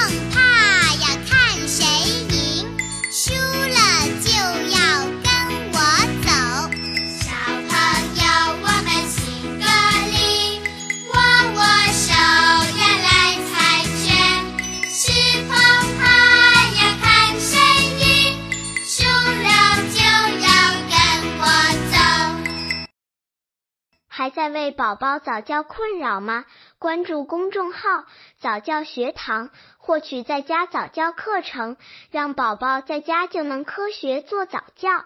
[0.00, 0.39] 胖胖
[24.12, 26.44] 还在为宝宝早教困扰吗？
[26.80, 28.06] 关注公众号
[28.40, 31.76] 早教学堂，获取在家早教课程，
[32.10, 35.04] 让宝宝在家就能科学做早教。